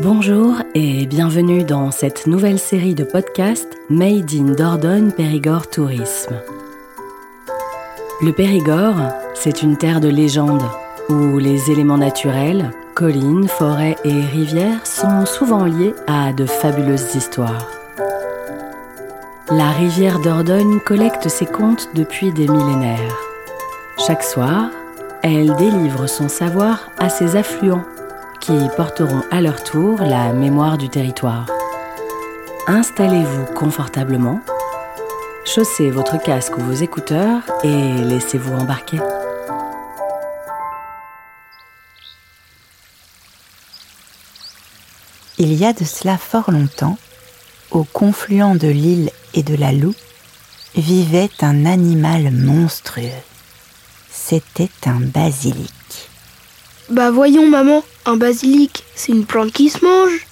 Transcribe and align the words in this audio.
Bonjour 0.00 0.54
et 0.76 1.06
bienvenue 1.06 1.64
dans 1.64 1.90
cette 1.90 2.28
nouvelle 2.28 2.60
série 2.60 2.94
de 2.94 3.02
podcasts 3.02 3.76
Made 3.90 4.32
in 4.32 4.52
Dordogne 4.54 5.10
Périgord 5.10 5.68
Tourisme. 5.68 6.36
Le 8.22 8.30
Périgord, 8.30 8.94
c'est 9.34 9.60
une 9.64 9.76
terre 9.76 10.00
de 10.00 10.08
légende 10.08 10.62
où 11.08 11.38
les 11.38 11.72
éléments 11.72 11.98
naturels, 11.98 12.70
collines, 12.94 13.48
forêts 13.48 13.96
et 14.04 14.20
rivières 14.20 14.86
sont 14.86 15.26
souvent 15.26 15.64
liés 15.64 15.94
à 16.06 16.32
de 16.32 16.46
fabuleuses 16.46 17.16
histoires. 17.16 17.66
La 19.50 19.70
rivière 19.70 20.20
Dordogne 20.20 20.78
collecte 20.78 21.28
ses 21.28 21.46
contes 21.46 21.88
depuis 21.96 22.30
des 22.30 22.46
millénaires. 22.46 23.18
Chaque 24.06 24.22
soir, 24.22 24.70
elle 25.24 25.56
délivre 25.56 26.06
son 26.06 26.28
savoir 26.28 26.88
à 26.98 27.08
ses 27.08 27.34
affluents 27.34 27.84
qui 28.48 28.68
porteront 28.78 29.22
à 29.30 29.42
leur 29.42 29.62
tour 29.62 30.00
la 30.00 30.32
mémoire 30.32 30.78
du 30.78 30.88
territoire. 30.88 31.50
Installez-vous 32.66 33.44
confortablement, 33.54 34.40
chaussez 35.44 35.90
votre 35.90 36.16
casque 36.16 36.56
ou 36.56 36.62
vos 36.62 36.72
écouteurs 36.72 37.42
et 37.62 37.92
laissez-vous 37.92 38.54
embarquer. 38.54 39.00
Il 45.36 45.52
y 45.52 45.66
a 45.66 45.74
de 45.74 45.84
cela 45.84 46.16
fort 46.16 46.50
longtemps, 46.50 46.96
au 47.70 47.84
confluent 47.84 48.56
de 48.56 48.68
l'île 48.68 49.10
et 49.34 49.42
de 49.42 49.56
la 49.56 49.72
Loue, 49.72 49.94
vivait 50.74 51.28
un 51.42 51.66
animal 51.66 52.32
monstrueux. 52.32 53.10
C'était 54.10 54.70
un 54.86 55.00
basilic. 55.00 56.07
Bah 56.90 57.10
voyons 57.10 57.46
maman, 57.46 57.84
un 58.06 58.16
basilic, 58.16 58.82
c'est 58.94 59.12
une 59.12 59.26
plante 59.26 59.52
qui 59.52 59.68
se 59.68 59.84
mange. 59.84 60.26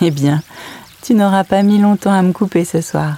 Eh 0.00 0.12
bien, 0.12 0.40
tu 1.02 1.14
n'auras 1.14 1.42
pas 1.42 1.64
mis 1.64 1.78
longtemps 1.78 2.12
à 2.12 2.22
me 2.22 2.32
couper 2.32 2.64
ce 2.64 2.80
soir. 2.80 3.16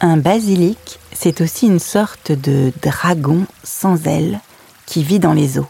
Un 0.00 0.16
basilic, 0.16 0.98
c'est 1.12 1.40
aussi 1.40 1.66
une 1.66 1.78
sorte 1.78 2.32
de 2.32 2.72
dragon 2.82 3.46
sans 3.62 4.04
ailes 4.08 4.40
qui 4.86 5.04
vit 5.04 5.20
dans 5.20 5.32
les 5.32 5.60
eaux. 5.60 5.68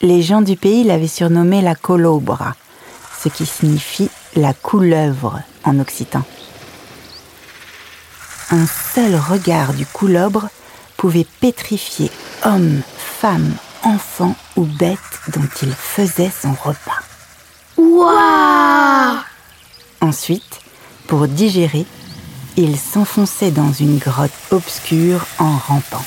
Les 0.00 0.20
gens 0.20 0.42
du 0.42 0.56
pays 0.56 0.82
l'avaient 0.82 1.06
surnommé 1.06 1.62
la 1.62 1.76
colobra, 1.76 2.56
ce 3.22 3.28
qui 3.28 3.46
signifie 3.46 4.10
la 4.34 4.52
couleuvre 4.52 5.40
en 5.62 5.78
occitan. 5.78 6.24
Un 8.50 8.66
seul 8.66 9.14
regard 9.14 9.74
du 9.74 9.86
couleuvre 9.86 10.48
pouvait 10.96 11.26
pétrifier 11.40 12.10
hommes, 12.44 12.80
femmes, 12.96 13.54
enfant 13.84 14.34
ou 14.56 14.64
bête 14.64 14.98
dont 15.34 15.48
il 15.62 15.72
faisait 15.72 16.30
son 16.30 16.52
repas. 16.52 17.00
Waouh 17.76 19.18
Ensuite, 20.00 20.60
pour 21.06 21.26
digérer, 21.28 21.86
il 22.56 22.76
s'enfonçait 22.76 23.50
dans 23.50 23.72
une 23.72 23.98
grotte 23.98 24.30
obscure 24.50 25.26
en 25.38 25.56
rampant. 25.56 26.04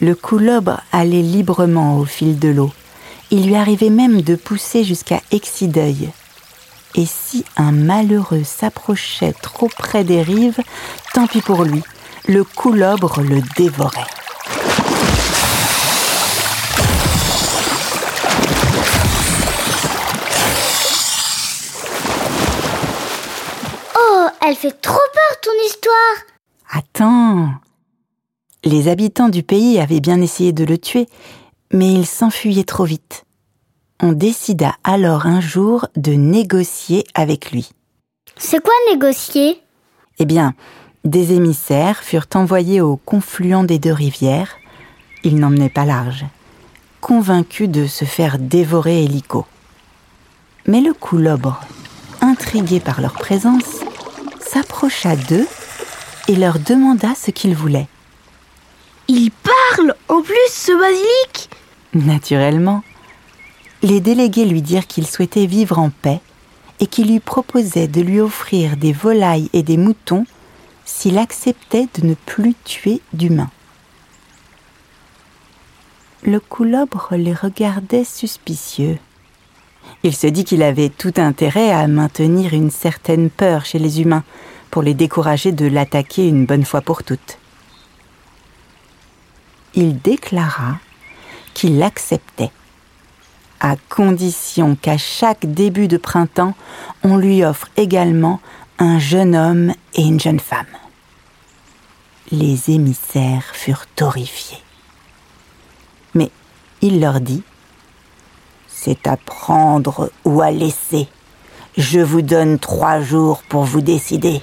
Le 0.00 0.14
coulobre 0.14 0.82
allait 0.92 1.22
librement 1.22 1.96
au 1.96 2.04
fil 2.04 2.38
de 2.38 2.48
l'eau. 2.48 2.70
Il 3.30 3.46
lui 3.46 3.56
arrivait 3.56 3.90
même 3.90 4.20
de 4.20 4.36
pousser 4.36 4.84
jusqu'à 4.84 5.20
Exideuil. 5.30 6.10
Et 6.94 7.06
si 7.06 7.44
un 7.56 7.72
malheureux 7.72 8.44
s'approchait 8.44 9.34
trop 9.40 9.68
près 9.68 10.04
des 10.04 10.22
rives, 10.22 10.60
tant 11.14 11.26
pis 11.26 11.40
pour 11.40 11.64
lui, 11.64 11.82
le 12.28 12.42
coulobre 12.42 13.20
le 13.22 13.40
dévorait. 13.56 14.00
Oh, 23.96 24.26
elle 24.42 24.56
fait 24.56 24.80
trop 24.80 24.94
peur 24.94 25.40
ton 25.40 25.50
histoire 25.66 25.92
Attends 26.70 27.50
Les 28.64 28.88
habitants 28.88 29.28
du 29.28 29.42
pays 29.42 29.78
avaient 29.78 30.00
bien 30.00 30.20
essayé 30.20 30.52
de 30.52 30.64
le 30.64 30.78
tuer, 30.78 31.06
mais 31.72 31.92
il 31.92 32.06
s'enfuyait 32.06 32.64
trop 32.64 32.84
vite. 32.84 33.24
On 34.02 34.12
décida 34.12 34.74
alors 34.84 35.26
un 35.26 35.40
jour 35.40 35.86
de 35.96 36.12
négocier 36.12 37.04
avec 37.14 37.52
lui. 37.52 37.70
C'est 38.36 38.62
quoi 38.62 38.74
négocier? 38.90 39.62
Eh 40.18 40.24
bien, 40.24 40.54
des 41.06 41.32
émissaires 41.32 42.02
furent 42.02 42.26
envoyés 42.34 42.80
au 42.80 42.96
confluent 42.96 43.64
des 43.64 43.78
deux 43.78 43.92
rivières. 43.92 44.56
Ils 45.22 45.38
n'emmenaient 45.38 45.68
pas 45.68 45.84
large, 45.84 46.24
convaincus 47.00 47.68
de 47.68 47.86
se 47.86 48.04
faire 48.04 48.38
dévorer 48.38 49.04
hélico. 49.04 49.46
Mais 50.66 50.80
le 50.80 50.92
coulobre, 50.92 51.60
intrigué 52.20 52.80
par 52.80 53.00
leur 53.00 53.12
présence, 53.12 53.84
s'approcha 54.40 55.14
d'eux 55.14 55.46
et 56.28 56.34
leur 56.34 56.58
demanda 56.58 57.14
ce 57.14 57.30
qu'ils 57.30 57.54
voulaient. 57.54 57.88
Il 59.08 59.30
parle 59.30 59.94
en 60.08 60.22
plus 60.22 60.34
ce 60.50 60.72
basilic 60.72 61.50
Naturellement, 61.94 62.82
les 63.82 64.00
délégués 64.00 64.44
lui 64.44 64.60
dirent 64.60 64.88
qu'ils 64.88 65.06
souhaitaient 65.06 65.46
vivre 65.46 65.78
en 65.78 65.90
paix 65.90 66.20
et 66.80 66.88
qu'ils 66.88 67.12
lui 67.12 67.20
proposaient 67.20 67.86
de 67.86 68.00
lui 68.00 68.20
offrir 68.20 68.76
des 68.76 68.92
volailles 68.92 69.48
et 69.52 69.62
des 69.62 69.76
moutons 69.76 70.26
s'il 70.86 71.18
acceptait 71.18 71.88
de 72.00 72.06
ne 72.06 72.14
plus 72.14 72.54
tuer 72.64 73.02
d'humains. 73.12 73.50
Le 76.22 76.40
coulobre 76.40 77.08
les 77.12 77.34
regardait 77.34 78.04
suspicieux. 78.04 78.98
Il 80.02 80.14
se 80.14 80.26
dit 80.26 80.44
qu'il 80.44 80.62
avait 80.62 80.88
tout 80.88 81.12
intérêt 81.18 81.70
à 81.70 81.86
maintenir 81.88 82.54
une 82.54 82.70
certaine 82.70 83.28
peur 83.28 83.64
chez 83.64 83.78
les 83.78 84.00
humains 84.00 84.24
pour 84.70 84.82
les 84.82 84.94
décourager 84.94 85.52
de 85.52 85.66
l'attaquer 85.66 86.28
une 86.28 86.46
bonne 86.46 86.64
fois 86.64 86.80
pour 86.80 87.02
toutes. 87.02 87.38
Il 89.74 90.00
déclara 90.00 90.78
qu'il 91.54 91.78
l'acceptait, 91.78 92.50
à 93.60 93.76
condition 93.88 94.76
qu'à 94.76 94.98
chaque 94.98 95.46
début 95.46 95.88
de 95.88 95.96
printemps, 95.96 96.54
on 97.02 97.16
lui 97.16 97.44
offre 97.44 97.68
également 97.76 98.40
un 98.78 98.98
jeune 98.98 99.34
homme 99.34 99.72
et 99.94 100.02
une 100.02 100.20
jeune 100.20 100.40
femme. 100.40 100.66
Les 102.30 102.70
émissaires 102.70 103.54
furent 103.54 103.86
horrifiés. 104.00 104.62
Mais 106.14 106.30
il 106.82 107.00
leur 107.00 107.20
dit 107.20 107.42
C'est 108.68 109.06
à 109.06 109.16
prendre 109.16 110.10
ou 110.24 110.42
à 110.42 110.50
laisser. 110.50 111.08
Je 111.78 112.00
vous 112.00 112.20
donne 112.20 112.58
trois 112.58 113.00
jours 113.00 113.42
pour 113.48 113.64
vous 113.64 113.80
décider. 113.80 114.42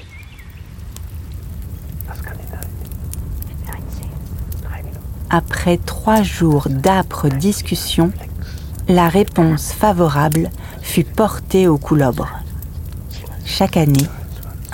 Après 5.30 5.78
trois 5.78 6.24
jours 6.24 6.68
d'âpres 6.70 7.30
discussions, 7.30 8.12
la 8.88 9.10
réponse 9.10 9.74
favorable 9.74 10.50
fut 10.82 11.04
portée 11.04 11.68
au 11.68 11.78
coulobre. 11.78 12.30
Chaque 13.46 13.78
année, 13.78 14.08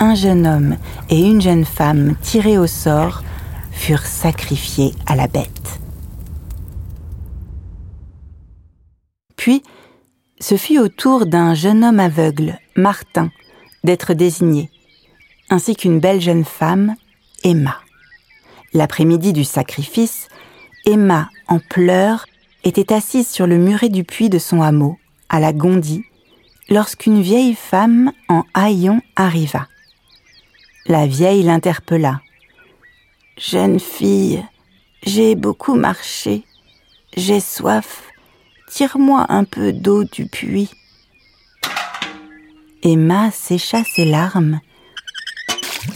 un 0.00 0.14
jeune 0.14 0.46
homme 0.46 0.76
et 1.10 1.20
une 1.20 1.40
jeune 1.40 1.64
femme 1.66 2.16
tirés 2.22 2.58
au 2.58 2.66
sort 2.66 3.22
furent 3.70 4.06
sacrifiés 4.06 4.92
à 5.06 5.14
la 5.14 5.28
bête. 5.28 5.80
Puis, 9.36 9.62
ce 10.40 10.56
fut 10.56 10.78
au 10.78 10.88
tour 10.88 11.26
d'un 11.26 11.54
jeune 11.54 11.84
homme 11.84 12.00
aveugle, 12.00 12.58
Martin, 12.76 13.30
d'être 13.84 14.14
désigné, 14.14 14.70
ainsi 15.50 15.76
qu'une 15.76 16.00
belle 16.00 16.20
jeune 16.20 16.44
femme, 16.44 16.94
Emma. 17.44 17.76
L'après-midi 18.72 19.32
du 19.32 19.44
sacrifice, 19.44 20.28
Emma, 20.86 21.28
en 21.48 21.58
pleurs, 21.58 22.26
était 22.64 22.92
assise 22.92 23.28
sur 23.28 23.46
le 23.46 23.58
muret 23.58 23.88
du 23.88 24.04
puits 24.04 24.30
de 24.30 24.38
son 24.38 24.62
hameau, 24.62 24.98
à 25.28 25.40
la 25.40 25.52
Gondie, 25.52 26.04
lorsqu'une 26.68 27.20
vieille 27.20 27.54
femme 27.54 28.12
en 28.28 28.44
haillons 28.54 29.00
arriva. 29.16 29.66
La 30.86 31.06
vieille 31.06 31.42
l'interpella. 31.42 32.22
Jeune 33.36 33.78
fille, 33.78 34.44
j'ai 35.02 35.34
beaucoup 35.34 35.74
marché, 35.74 36.44
j'ai 37.16 37.40
soif, 37.40 38.02
tire-moi 38.70 39.26
un 39.28 39.44
peu 39.44 39.72
d'eau 39.72 40.04
du 40.04 40.26
puits. 40.26 40.70
Emma 42.82 43.30
sécha 43.30 43.84
ses 43.84 44.06
larmes 44.06 44.60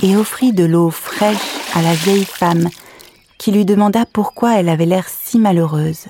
et 0.02 0.16
offrit 0.16 0.52
de 0.52 0.64
l'eau 0.64 0.90
fraîche 0.90 1.38
à 1.74 1.80
la 1.80 1.94
vieille 1.94 2.26
femme 2.26 2.68
qui 3.38 3.52
lui 3.52 3.64
demanda 3.64 4.04
pourquoi 4.04 4.58
elle 4.58 4.68
avait 4.68 4.86
l'air 4.86 5.08
si 5.08 5.38
malheureuse. 5.38 6.08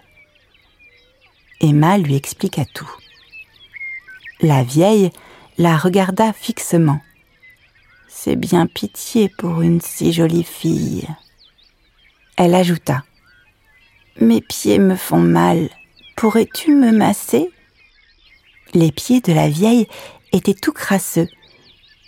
Emma 1.61 1.97
lui 1.97 2.17
expliqua 2.17 2.65
tout. 2.75 2.91
La 4.41 4.65
vieille 4.65 5.11
la 5.59 5.77
regarda 5.77 6.33
fixement. 6.33 7.01
C'est 8.17 8.37
bien 8.37 8.67
pitié 8.67 9.29
pour 9.29 9.61
une 9.61 9.81
si 9.83 10.13
jolie 10.13 10.45
fille. 10.45 11.07
Elle 12.37 12.55
ajouta. 12.55 13.03
Mes 14.19 14.41
pieds 14.41 14.79
me 14.79 14.95
font 14.95 15.19
mal, 15.19 15.69
pourrais-tu 16.17 16.75
me 16.75 16.91
masser? 16.91 17.51
Les 18.73 18.93
pieds 18.93 19.21
de 19.21 19.33
la 19.33 19.49
vieille 19.49 19.89
étaient 20.33 20.55
tout 20.55 20.73
crasseux, 20.73 21.29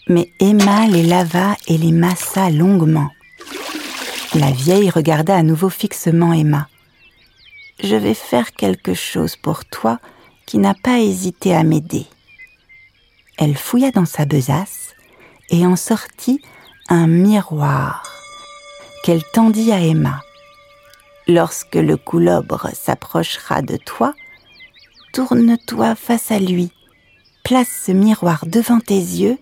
mais 0.08 0.32
Emma 0.40 0.86
les 0.86 1.02
lava 1.02 1.56
et 1.66 1.76
les 1.76 1.92
massa 1.92 2.50
longuement. 2.50 3.10
La 4.34 4.52
vieille 4.52 4.88
regarda 4.88 5.36
à 5.36 5.42
nouveau 5.42 5.68
fixement 5.68 6.32
Emma. 6.32 6.68
Je 7.82 7.96
vais 7.96 8.14
faire 8.14 8.52
quelque 8.52 8.94
chose 8.94 9.36
pour 9.36 9.64
toi 9.64 9.98
qui 10.46 10.58
n'a 10.58 10.72
pas 10.72 11.00
hésité 11.00 11.54
à 11.54 11.64
m'aider. 11.64 12.06
Elle 13.38 13.56
fouilla 13.56 13.90
dans 13.90 14.06
sa 14.06 14.24
besace 14.24 14.85
et 15.50 15.66
en 15.66 15.76
sortit 15.76 16.40
un 16.88 17.06
miroir 17.06 18.12
qu'elle 19.02 19.24
tendit 19.24 19.72
à 19.72 19.80
Emma. 19.80 20.20
Lorsque 21.28 21.74
le 21.76 21.96
coulobre 21.96 22.68
s'approchera 22.74 23.62
de 23.62 23.76
toi, 23.76 24.14
tourne-toi 25.12 25.94
face 25.94 26.30
à 26.30 26.38
lui, 26.38 26.70
place 27.44 27.84
ce 27.86 27.92
miroir 27.92 28.44
devant 28.46 28.80
tes 28.80 28.94
yeux 28.94 29.38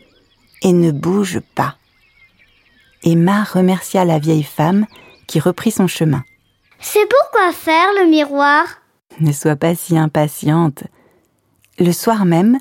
et 0.63 0.73
ne 0.73 0.91
bouge 0.91 1.41
pas. 1.55 1.77
Emma 3.03 3.45
remercia 3.45 4.05
la 4.05 4.19
vieille 4.19 4.43
femme 4.43 4.87
qui 5.27 5.41
reprit 5.41 5.71
son 5.71 5.87
chemin. 5.87 6.25
C'est 6.81 7.07
pourquoi 7.09 7.53
faire 7.53 7.89
le 8.01 8.09
miroir? 8.09 8.65
Ne 9.21 9.33
sois 9.33 9.57
pas 9.57 9.75
si 9.75 9.97
impatiente. 9.97 10.85
Le 11.79 11.93
soir 11.93 12.25
même, 12.25 12.59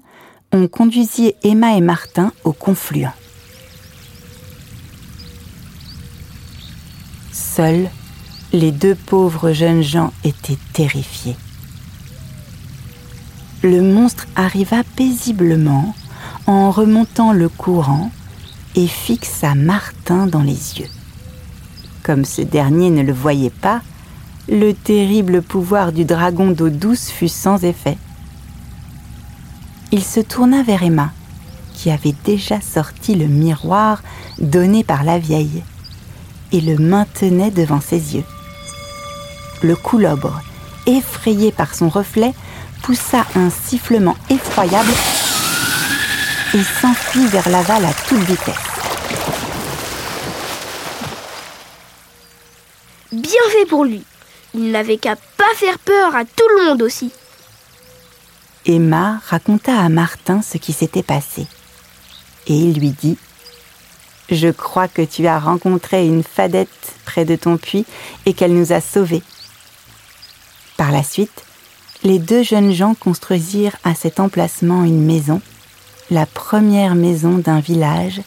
on 0.51 0.68
conduisit 0.68 1.36
Emma 1.44 1.75
et 1.75 1.81
Martin 1.81 2.31
au 2.44 2.54
confluent. 2.54 3.13
Seuls, 7.56 7.88
les 8.52 8.72
deux 8.72 8.96
pauvres 8.96 9.52
jeunes 9.52 9.84
gens 9.84 10.12
étaient 10.24 10.58
terrifiés. 10.74 11.36
Le 13.62 13.82
monstre 13.84 14.26
arriva 14.36 14.84
paisiblement 14.96 15.94
en 16.48 16.72
remontant 16.72 17.32
le 17.32 17.50
courant 17.50 18.12
et 18.76 18.88
fixa 18.88 19.54
Martin 19.54 20.26
dans 20.26 20.42
les 20.42 20.80
yeux. 20.80 20.90
Comme 22.02 22.26
ce 22.26 22.42
dernier 22.42 22.90
ne 22.90 23.04
le 23.04 23.14
voyait 23.14 23.52
pas, 23.52 23.82
le 24.50 24.72
terrible 24.72 25.44
pouvoir 25.44 25.92
du 25.92 26.06
dragon 26.06 26.50
d'eau 26.50 26.70
douce 26.70 27.10
fut 27.10 27.30
sans 27.30 27.64
effet. 27.64 28.00
Il 29.92 30.04
se 30.04 30.22
tourna 30.22 30.64
vers 30.64 30.82
Emma, 30.82 31.12
qui 31.76 31.92
avait 31.92 32.16
déjà 32.26 32.60
sorti 32.62 33.14
le 33.14 33.28
miroir 33.28 34.02
donné 34.40 34.84
par 34.84 35.04
la 35.04 35.20
vieille, 35.20 35.62
et 36.54 36.62
le 36.62 36.78
maintenait 36.78 37.52
devant 37.52 37.82
ses 37.82 38.16
yeux 38.16 38.24
le 39.64 39.76
coulobre, 39.76 40.42
effrayé 40.86 41.52
par 41.52 41.74
son 41.74 41.90
reflet, 41.90 42.34
poussa 42.84 43.26
un 43.36 43.50
sifflement 43.50 44.16
effroyable 44.30 44.92
et 46.54 46.64
s'enfuit 46.64 47.26
vers 47.28 47.50
l'aval 47.50 47.86
à 47.86 47.94
toute 48.08 48.20
vitesse. 48.20 48.56
Bien 53.12 53.42
fait 53.52 53.66
pour 53.68 53.86
lui. 53.86 54.04
Il 54.54 54.72
n'avait 54.72 54.98
qu'à 54.98 55.16
pas 55.16 55.56
faire 55.56 55.80
peur 55.80 56.16
à 56.16 56.26
tout 56.26 56.48
le 56.58 56.66
monde 56.66 56.82
aussi. 56.82 57.12
Emma 58.66 59.20
raconta 59.28 59.80
à 59.80 59.90
Martin 59.90 60.42
ce 60.42 60.58
qui 60.58 60.74
s'était 60.74 61.04
passé. 61.04 61.48
Et 62.48 62.56
il 62.56 62.80
lui 62.80 62.92
dit 62.92 63.18
Je 64.30 64.50
crois 64.50 64.88
que 64.88 65.02
tu 65.02 65.28
as 65.28 65.40
rencontré 65.40 66.08
une 66.08 66.24
fadette 66.24 66.96
près 67.06 67.25
de 67.25 67.36
ton 67.36 67.58
puits 67.58 67.86
et 68.25 68.34
qu'elle 68.34 68.54
nous 68.54 68.72
a 68.72 68.81
sauvés. 68.81 69.22
Par 70.78 70.92
la 70.92 71.04
suite, 71.04 71.44
les 72.04 72.20
deux 72.20 72.44
jeunes 72.44 72.72
gens 72.72 72.96
construisirent 72.96 73.78
à 73.84 73.96
cet 73.96 74.20
emplacement 74.20 74.84
une 74.84 75.06
maison, 75.06 75.42
la 76.10 76.25
première 76.25 76.96
maison 76.96 77.38
d'un 77.38 77.60
village 77.60 78.22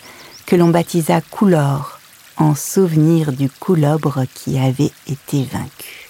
que 0.46 0.56
l'on 0.56 0.68
baptisa 0.68 1.20
Coulor, 1.20 1.98
en 2.36 2.54
souvenir 2.54 3.32
du 3.32 3.50
coulobre 3.50 4.24
qui 4.34 4.58
avait 4.58 4.92
été 5.08 5.46
vaincu. 5.52 6.08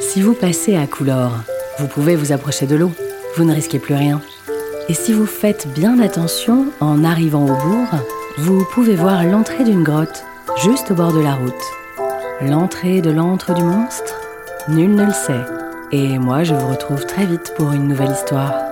Si 0.00 0.22
vous 0.22 0.34
passez 0.34 0.76
à 0.76 0.86
Coulor, 0.86 1.32
vous 1.78 1.86
pouvez 1.86 2.16
vous 2.16 2.32
approcher 2.32 2.66
de 2.66 2.76
l'eau, 2.76 2.92
vous 3.38 3.44
ne 3.44 3.54
risquez 3.54 3.78
plus 3.78 3.94
rien. 3.94 4.20
Et 4.88 4.94
si 4.94 5.12
vous 5.12 5.24
faites 5.26 5.68
bien 5.72 6.00
attention 6.00 6.66
en 6.80 7.04
arrivant 7.04 7.44
au 7.44 7.54
bourg, 7.54 7.88
vous 8.38 8.64
pouvez 8.72 8.96
voir 8.96 9.22
l'entrée 9.22 9.62
d'une 9.62 9.84
grotte 9.84 10.24
juste 10.60 10.90
au 10.90 10.94
bord 10.94 11.12
de 11.12 11.20
la 11.20 11.34
route. 11.34 11.54
L'entrée 12.40 13.00
de 13.00 13.10
l'antre 13.10 13.54
du 13.54 13.62
monstre 13.62 14.20
Nul 14.68 14.92
ne 14.92 15.04
le 15.04 15.12
sait. 15.12 15.44
Et 15.92 16.18
moi, 16.18 16.42
je 16.42 16.52
vous 16.52 16.68
retrouve 16.68 17.06
très 17.06 17.26
vite 17.26 17.54
pour 17.56 17.70
une 17.72 17.86
nouvelle 17.86 18.10
histoire. 18.10 18.67